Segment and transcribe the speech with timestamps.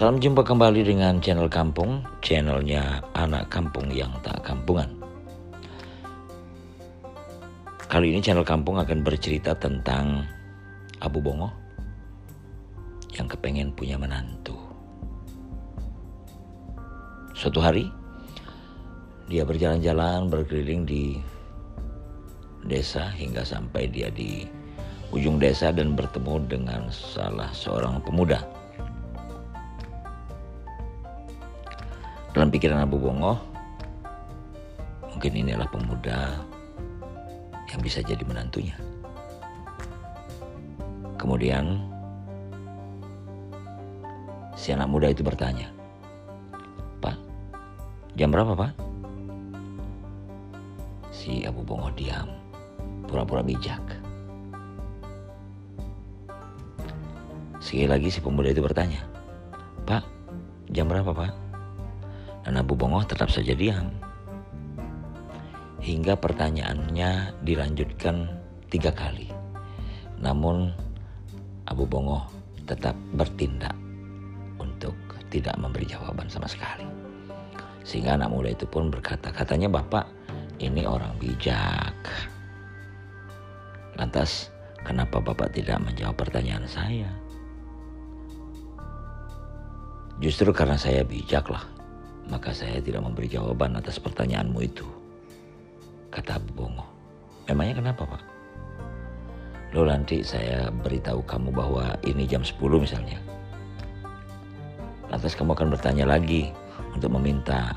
[0.00, 4.88] Salam jumpa kembali dengan channel Kampung, channelnya anak kampung yang tak kampungan.
[7.84, 10.24] Kali ini channel Kampung akan bercerita tentang
[11.04, 11.52] Abu Bongo
[13.12, 14.56] yang kepengen punya menantu.
[17.36, 17.84] Suatu hari
[19.28, 21.20] dia berjalan-jalan berkeliling di
[22.64, 24.48] desa hingga sampai dia di
[25.12, 28.59] ujung desa dan bertemu dengan salah seorang pemuda
[32.30, 33.42] Dalam pikiran Abu Bongo,
[35.10, 36.38] mungkin ini adalah pemuda
[37.66, 38.78] yang bisa jadi menantunya.
[41.18, 41.82] Kemudian
[44.54, 45.74] si anak muda itu bertanya,
[47.02, 47.18] Pak,
[48.14, 48.72] jam berapa Pak?
[51.10, 52.30] Si Abu Bongo diam,
[53.10, 53.82] pura-pura bijak.
[57.58, 59.02] Sekali lagi si pemuda itu bertanya,
[59.82, 60.06] Pak,
[60.70, 61.39] jam berapa Pak?
[62.44, 63.92] Dan Abu Bongo tetap saja diam.
[65.80, 68.28] Hingga pertanyaannya dilanjutkan
[68.68, 69.32] tiga kali.
[70.20, 70.68] Namun
[71.64, 72.28] Abu Bongo
[72.68, 73.72] tetap bertindak
[74.60, 74.92] untuk
[75.32, 76.84] tidak memberi jawaban sama sekali.
[77.80, 80.04] Sehingga anak muda itu pun berkata, katanya bapak
[80.60, 81.96] ini orang bijak.
[83.96, 84.52] Lantas
[84.84, 87.08] kenapa bapak tidak menjawab pertanyaan saya?
[90.20, 91.79] Justru karena saya bijak lah
[92.30, 94.86] maka saya tidak memberi jawaban atas pertanyaanmu itu.
[96.14, 96.86] Kata Abu Bongo.
[97.50, 98.22] Memangnya kenapa pak?
[99.74, 103.18] Lo nanti saya beritahu kamu bahwa ini jam 10 misalnya.
[105.10, 106.54] Lantas kamu akan bertanya lagi
[106.94, 107.74] untuk meminta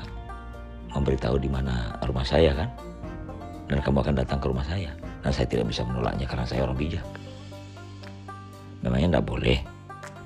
[0.94, 2.70] memberitahu di mana rumah saya kan?
[3.66, 4.94] Dan kamu akan datang ke rumah saya.
[5.26, 7.06] Dan saya tidak bisa menolaknya karena saya orang bijak.
[8.86, 9.58] Memangnya tidak boleh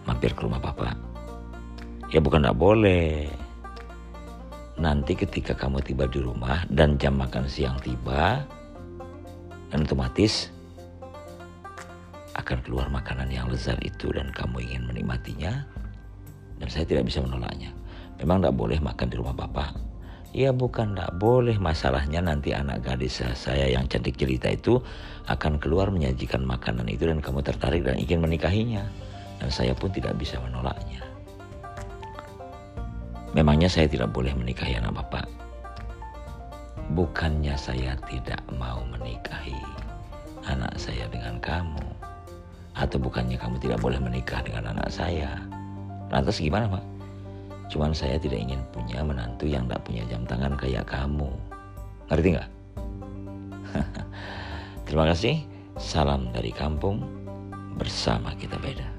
[0.05, 0.93] mampir ke rumah bapak?
[2.13, 3.29] Ya bukan tidak boleh
[4.79, 8.47] nanti ketika kamu tiba di rumah dan jam makan siang tiba,
[9.69, 10.55] dan otomatis
[12.39, 15.67] akan keluar makanan yang lezat itu dan kamu ingin menikmatinya,
[16.63, 17.75] dan saya tidak bisa menolaknya.
[18.23, 19.75] Memang tidak boleh makan di rumah bapak.
[20.37, 24.77] Ya bukan tidak boleh, masalahnya nanti anak gadis saya yang cantik jelita itu
[25.25, 28.85] akan keluar menyajikan makanan itu dan kamu tertarik dan ingin menikahinya.
[29.41, 31.08] Dan saya pun tidak bisa menolaknya.
[33.39, 35.23] Memangnya saya tidak boleh menikahi anak bapak?
[36.91, 39.55] Bukannya saya tidak mau menikahi
[40.51, 41.87] anak saya dengan kamu.
[42.75, 45.39] Atau bukannya kamu tidak boleh menikah dengan anak saya.
[46.11, 46.83] Lantas gimana pak?
[47.71, 51.31] Cuman saya tidak ingin punya menantu yang tidak punya jam tangan kayak kamu.
[52.11, 52.51] Ngerti nggak?
[54.91, 55.47] Terima kasih.
[55.79, 57.07] Salam dari kampung.
[57.79, 58.98] Bersama kita beda.